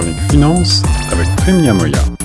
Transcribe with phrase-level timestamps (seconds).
[0.00, 0.82] chronique finance
[1.12, 2.19] avec Prime Moya.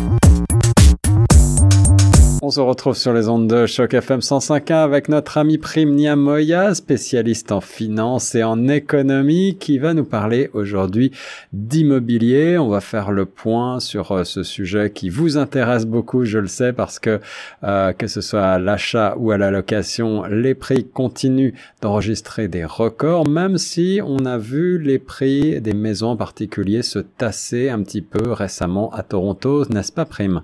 [2.45, 6.75] On se retrouve sur les ondes de Choc FM 105.1 avec notre ami Prime Niamoya,
[6.75, 11.09] spécialiste en finance et en économie, qui va nous parler aujourd'hui
[11.53, 12.59] d'immobilier.
[12.59, 16.45] On va faire le point sur euh, ce sujet qui vous intéresse beaucoup, je le
[16.45, 17.19] sais, parce que
[17.63, 22.63] euh, que ce soit à l'achat ou à la location, les prix continuent d'enregistrer des
[22.63, 27.81] records, même si on a vu les prix des maisons en particulier se tasser un
[27.81, 30.43] petit peu récemment à Toronto, n'est-ce pas Prime?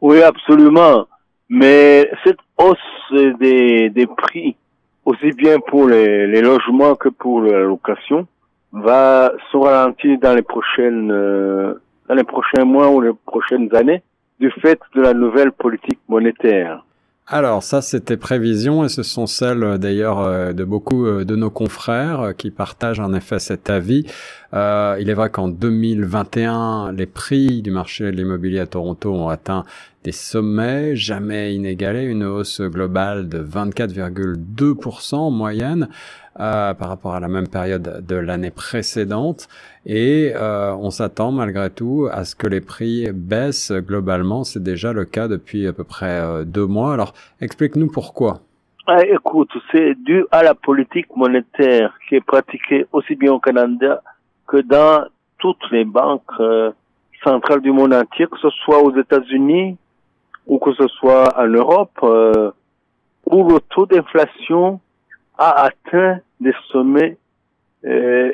[0.00, 1.06] Oui, absolument.
[1.50, 2.78] Mais cette hausse
[3.40, 4.56] des, des prix,
[5.04, 8.28] aussi bien pour les, les, logements que pour la location,
[8.72, 11.74] va se ralentir dans les prochaines euh,
[12.08, 14.02] dans les prochains mois ou les prochaines années
[14.38, 16.84] du fait de la nouvelle politique monétaire.
[17.26, 21.50] Alors ça, c'était prévisions et ce sont celles d'ailleurs euh, de beaucoup euh, de nos
[21.50, 24.06] confrères qui partagent en effet cet avis.
[24.52, 29.28] Euh, il est vrai qu'en 2021, les prix du marché de l'immobilier à Toronto ont
[29.28, 29.64] atteint
[30.02, 35.88] des sommets jamais inégalés, une hausse globale de 24,2% en moyenne
[36.38, 39.48] euh, par rapport à la même période de l'année précédente.
[39.84, 44.44] Et euh, on s'attend malgré tout à ce que les prix baissent globalement.
[44.44, 46.94] C'est déjà le cas depuis à peu près euh, deux mois.
[46.94, 48.40] Alors explique-nous pourquoi.
[48.86, 54.02] Ah, écoute, c'est dû à la politique monétaire qui est pratiquée aussi bien au Canada
[54.50, 55.06] que dans
[55.38, 56.72] toutes les banques euh,
[57.22, 59.76] centrales du monde entier, que ce soit aux États-Unis
[60.46, 62.50] ou que ce soit en Europe, euh,
[63.26, 64.80] où le taux d'inflation
[65.38, 67.16] a atteint des sommets
[67.84, 68.32] euh,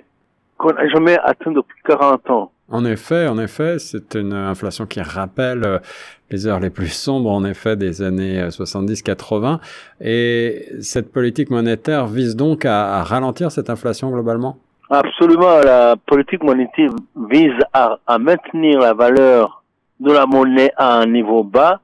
[0.56, 2.50] qu'on n'a jamais atteints depuis 40 ans.
[2.70, 5.83] En effet, en effet, c'est une inflation qui rappelle
[6.31, 9.61] les heures les plus sombres, en effet, des années 70-80.
[10.00, 14.59] Et cette politique monétaire vise donc à ralentir cette inflation globalement?
[14.88, 16.90] Absolument, la politique monétaire
[17.28, 19.64] vise à, à, maintenir la valeur
[19.98, 21.80] de la monnaie à un niveau bas,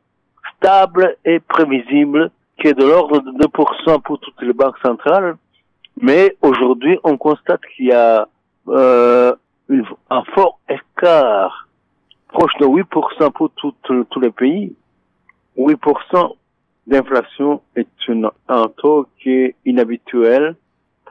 [0.57, 2.31] stable et prévisible,
[2.61, 5.37] qui est de l'ordre de 2% pour toutes les banques centrales.
[6.01, 8.29] Mais aujourd'hui, on constate qu'il y a
[8.69, 9.35] euh,
[10.09, 11.69] un fort écart,
[12.29, 14.75] proche de 8% pour tous les pays.
[15.59, 16.37] 8%
[16.87, 20.55] d'inflation est une, un taux qui est inhabituel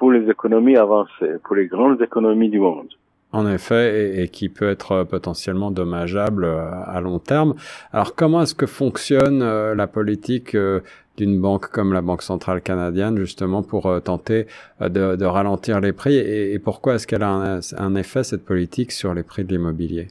[0.02, 2.88] pour les économies avancées, pour les grandes économies du monde.
[3.34, 7.54] En effet, et, et, qui peut être potentiellement dommageable euh, à long terme.
[7.94, 10.80] Alors, comment est-ce que fonctionne euh, la politique euh,
[11.18, 14.48] d'une banque comme la Banque centrale canadienne, justement, pour tenter
[14.80, 16.16] de, de, ralentir les prix?
[16.16, 19.50] Et, et pourquoi est-ce qu'elle a un, un, effet, cette politique, sur les prix de
[19.50, 20.08] l'immobilier?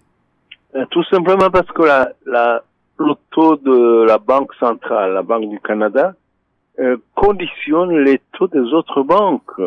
[0.92, 2.62] Tout simplement parce que la, la,
[2.96, 6.14] le taux de la Banque centrale, la Banque du Canada,
[7.14, 9.60] conditionne les taux des autres banques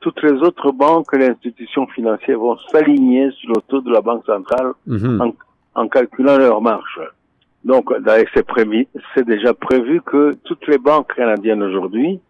[0.00, 4.00] toutes les autres banques et les institutions financières vont s'aligner sur le taux de la
[4.00, 5.20] Banque centrale mmh.
[5.20, 5.34] en,
[5.74, 7.00] en, calculant leur marge.
[7.64, 7.92] Donc,
[9.14, 12.20] c'est déjà prévu que toutes les banques canadiennes aujourd'hui,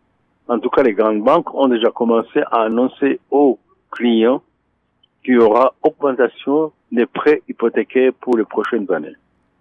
[0.48, 3.58] en tout cas les grandes banques, ont déjà commencé à annoncer aux
[3.90, 4.42] clients
[5.22, 9.16] qu'il y aura augmentation des prêts hypothécaires pour les prochaines années.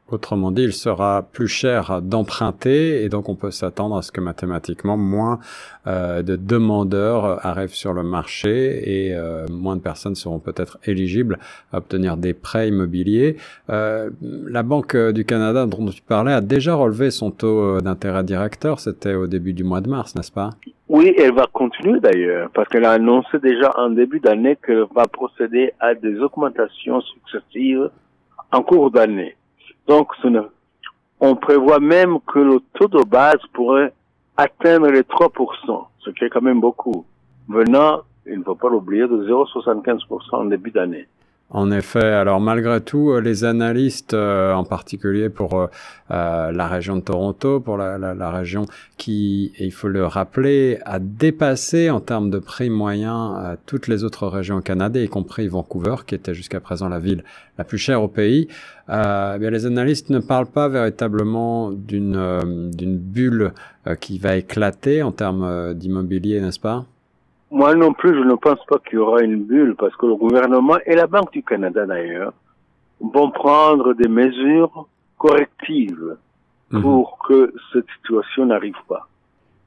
[0.10, 4.22] Autrement dit, il sera plus cher d'emprunter et donc on peut s'attendre à ce que
[4.22, 5.40] mathématiquement moins
[5.86, 11.40] euh, de demandeurs arrivent sur le marché et euh, moins de personnes seront peut-être éligibles
[11.74, 13.36] à obtenir des prêts immobiliers.
[13.70, 18.80] Euh, la Banque du Canada dont tu parlais a déjà relevé son taux d'intérêt directeur,
[18.80, 20.52] c'était au début du mois de mars, n'est-ce pas?
[20.88, 25.06] Oui, elle va continuer d'ailleurs parce qu'elle a annoncé déjà en début d'année qu'elle va
[25.08, 27.90] procéder à des augmentations successives
[28.54, 29.36] en cours d'année.
[29.88, 30.12] Donc,
[31.20, 33.94] on prévoit même que le taux de base pourrait
[34.36, 37.06] atteindre les 3%, ce qui est quand même beaucoup,
[37.48, 41.08] venant, il ne faut pas l'oublier, de 0,75% en début d'année.
[41.50, 45.68] En effet, alors malgré tout, euh, les analystes, euh, en particulier pour euh,
[46.10, 48.66] la région de Toronto, pour la, la, région
[48.98, 54.28] qui, il faut le rappeler, a dépassé en termes de prix moyen toutes les autres
[54.28, 57.24] régions au Canada, y compris Vancouver, qui était jusqu'à présent la ville
[57.58, 58.50] la plus chère au pays.
[58.90, 63.54] Eh bien, les analystes ne parlent pas véritablement d'une d'une bulle
[64.02, 66.86] qui va éclater en termes d'immobilier, n'est-ce pas?
[67.52, 70.16] Moi non plus, je ne pense pas qu'il y aura une bulle parce que le
[70.16, 72.34] gouvernement et la Banque du Canada d'ailleurs
[73.00, 76.18] vont prendre des mesures correctives
[76.72, 76.82] mmh.
[76.82, 79.08] pour que cette situation n'arrive pas.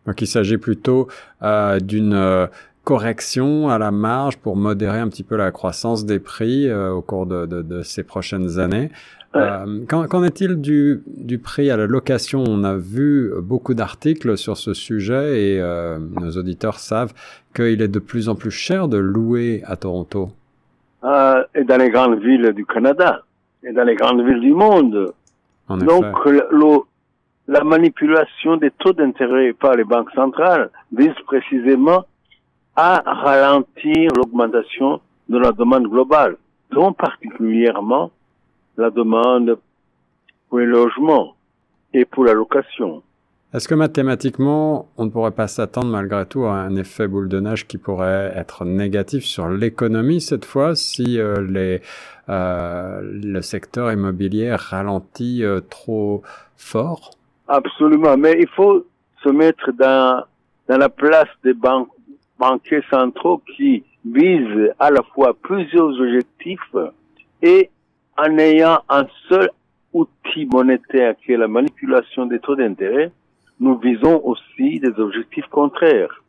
[0.06, 1.08] Donc il s'agit plutôt
[1.42, 2.46] euh, d'une euh,
[2.90, 7.02] correction à la marge pour modérer un petit peu la croissance des prix euh, au
[7.02, 8.90] cours de, de, de, ces prochaines années.
[9.36, 12.42] Euh, Qu'en est-il du, du, prix à la location?
[12.48, 17.12] On a vu beaucoup d'articles sur ce sujet et euh, nos auditeurs savent
[17.54, 20.30] qu'il est de plus en plus cher de louer à Toronto.
[21.54, 23.22] Et dans les grandes villes du Canada.
[23.62, 25.12] et dans les grandes villes du monde.
[25.68, 26.28] Donc,
[27.46, 32.04] la manipulation des taux d'intérêt par les banques centrales vise précisément
[32.76, 36.36] à ralentir l'augmentation de la demande globale,
[36.70, 38.10] dont particulièrement
[38.76, 39.58] la demande
[40.48, 41.34] pour les logements
[41.92, 43.02] et pour la location.
[43.52, 47.40] Est-ce que mathématiquement, on ne pourrait pas s'attendre malgré tout à un effet boule de
[47.40, 51.82] neige qui pourrait être négatif sur l'économie cette fois si euh, les,
[52.28, 56.22] euh, le secteur immobilier ralentit euh, trop
[56.56, 57.10] fort?
[57.48, 58.86] Absolument, mais il faut
[59.24, 60.22] se mettre dans,
[60.68, 61.88] dans la place des banques,
[62.40, 66.74] banquiers centraux qui visent à la fois plusieurs objectifs
[67.42, 67.70] et
[68.16, 69.50] en ayant un seul
[69.92, 73.12] outil monétaire qui est la manipulation des taux d'intérêt,
[73.60, 76.22] nous visons aussi des objectifs contraires.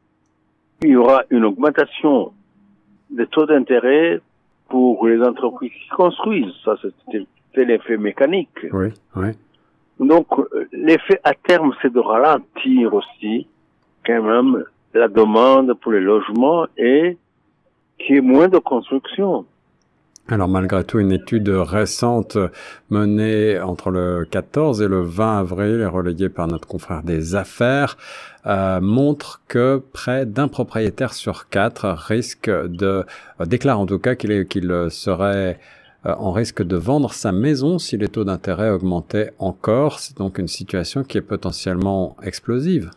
[0.81, 2.33] Il y aura une augmentation
[3.09, 4.19] des taux d'intérêt
[4.67, 6.53] pour les entreprises qui construisent.
[6.65, 6.75] Ça,
[7.53, 8.59] c'est l'effet mécanique.
[8.71, 9.29] Oui, oui.
[9.99, 10.27] Donc,
[10.71, 13.47] l'effet à terme, c'est de ralentir aussi,
[14.05, 14.63] quand même,
[14.99, 17.17] la demande pour les logements et
[17.97, 19.45] qu'il y ait moins de construction.
[20.27, 22.37] Alors malgré tout, une étude récente
[22.89, 27.97] menée entre le 14 et le 20 avril relayée par notre confrère des affaires
[28.45, 33.03] euh, montre que près d'un propriétaire sur quatre risque de
[33.41, 35.59] euh, déclare en tout cas qu'il qu'il serait
[36.05, 39.99] euh, en risque de vendre sa maison si les taux d'intérêt augmentaient encore.
[39.99, 42.91] C'est donc une situation qui est potentiellement explosive.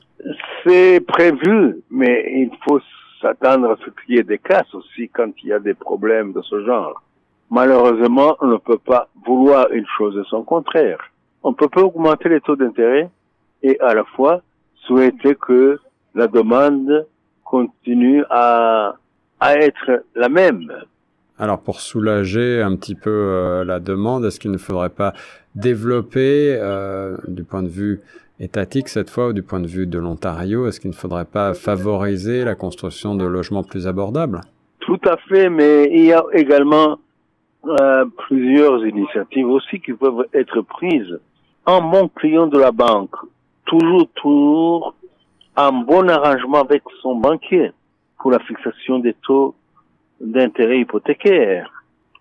[0.65, 2.81] C'est prévu, mais il faut
[3.21, 6.33] s'attendre à ce qu'il y ait des casses aussi quand il y a des problèmes
[6.33, 7.03] de ce genre.
[7.51, 10.99] Malheureusement, on ne peut pas vouloir une chose et son contraire.
[11.43, 13.11] On peut pas augmenter les taux d'intérêt
[13.63, 14.41] et à la fois
[14.87, 15.79] souhaiter que
[16.15, 17.07] la demande
[17.45, 18.95] continue à,
[19.41, 20.73] à être la même.
[21.39, 25.13] Alors pour soulager un petit peu euh, la demande, est-ce qu'il ne faudrait pas
[25.55, 28.01] développer euh, du point de vue
[28.41, 32.45] étatique cette fois du point de vue de l'Ontario, est-ce qu'il ne faudrait pas favoriser
[32.45, 34.41] la construction de logements plus abordables?
[34.81, 36.99] Tout à fait, mais il y a également
[37.67, 41.19] euh, plusieurs initiatives aussi qui peuvent être prises.
[41.67, 43.15] Un bon client de la banque,
[43.65, 44.95] toujours, toujours
[45.57, 47.73] un bon arrangement avec son banquier
[48.19, 49.55] pour la fixation des taux
[50.21, 51.71] d'intérêt hypothécaire.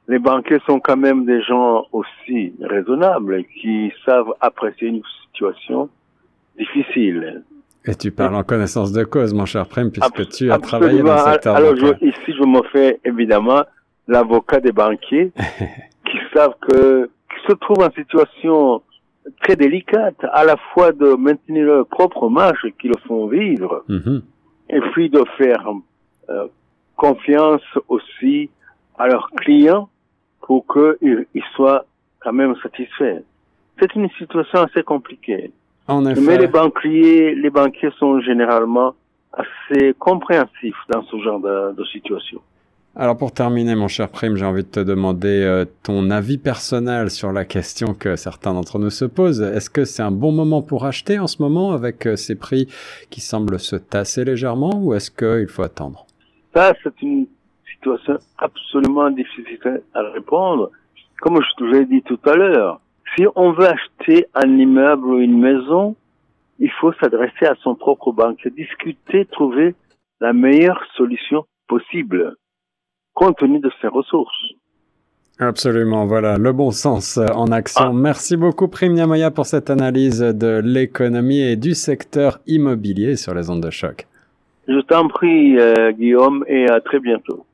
[0.08, 5.90] Les banquiers sont quand même des gens aussi raisonnables qui savent apprécier une situation
[6.58, 7.44] difficile.
[7.86, 11.16] Et tu parles en connaissance de cause, mon cher Prime, puisque tu as travaillé dans
[11.16, 11.56] le secteur.
[11.56, 13.64] Alors, ici, je me fais évidemment
[14.08, 15.32] l'avocat des banquiers
[16.06, 18.82] qui savent que, qui se trouvent en situation
[19.42, 24.22] très délicate, à la fois de maintenir leur propre marge qui le font vivre, mm-hmm.
[24.70, 25.66] et puis de faire
[26.30, 26.48] euh,
[26.96, 28.50] confiance aussi
[28.98, 29.90] à leurs clients
[30.42, 31.86] pour qu'ils soient
[32.20, 33.24] quand même satisfaits.
[33.80, 35.52] C'est une situation assez compliquée.
[35.88, 36.22] En effet.
[36.22, 38.96] Mais les banquiers, les banquiers sont généralement
[39.34, 42.40] assez compréhensifs dans ce genre de, de situation.
[42.96, 47.10] Alors pour terminer, mon cher Prime, j'ai envie de te demander euh, ton avis personnel
[47.10, 49.42] sur la question que certains d'entre nous se posent.
[49.42, 52.68] Est-ce que c'est un bon moment pour acheter en ce moment avec euh, ces prix
[53.10, 56.06] qui semblent se tasser légèrement ou est-ce qu'il faut attendre?
[56.54, 57.26] Ça, c'est une
[57.66, 60.70] situation absolument difficile à répondre.
[61.20, 62.80] Comme je te l'ai dit tout à l'heure,
[63.16, 65.96] si on veut acheter un immeuble ou une maison,
[66.60, 69.76] il faut s'adresser à son propre banque, discuter, trouver
[70.22, 72.36] la meilleure solution possible
[73.14, 74.54] compte tenu de ses ressources.
[75.40, 77.86] Absolument, voilà, le bon sens en action.
[77.86, 77.94] Ah.
[77.94, 83.50] Merci beaucoup Prime Niamoya pour cette analyse de l'économie et du secteur immobilier sur les
[83.50, 84.08] ondes de choc.
[84.68, 87.46] Je t'en prie euh, Guillaume et à très bientôt.